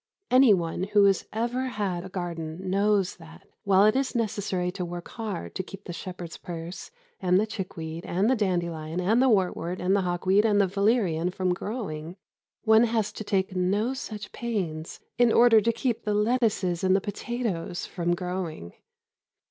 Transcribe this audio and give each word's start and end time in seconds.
Anyone 0.31 0.81
who 0.93 1.05
has 1.05 1.27
ever 1.31 1.67
had 1.67 2.03
a 2.03 2.09
garden 2.09 2.71
knows 2.71 3.17
that, 3.17 3.47
while 3.65 3.85
it 3.85 3.95
is 3.95 4.15
necessary 4.15 4.71
to 4.71 4.83
work 4.83 5.09
hard 5.09 5.53
to 5.53 5.61
keep 5.61 5.83
the 5.83 5.93
shepherd's 5.93 6.37
purse 6.37 6.89
and 7.21 7.39
the 7.39 7.45
chickweed 7.45 8.03
and 8.03 8.27
the 8.27 8.35
dandelion 8.35 8.99
and 8.99 9.21
the 9.21 9.29
wartwort 9.29 9.79
and 9.79 9.95
the 9.95 10.01
hawkweed 10.01 10.43
and 10.43 10.59
the 10.59 10.65
valerian 10.65 11.29
from 11.29 11.53
growing, 11.53 12.15
one 12.63 12.85
has 12.85 13.11
to 13.11 13.23
take 13.23 13.55
no 13.55 13.93
such 13.93 14.31
pains 14.31 14.99
in 15.19 15.31
order 15.31 15.61
to 15.61 15.71
keep 15.71 16.01
the 16.03 16.15
lettuces 16.15 16.83
and 16.83 16.95
the 16.95 16.99
potatoes 16.99 17.85
from 17.85 18.15
growing. 18.15 18.73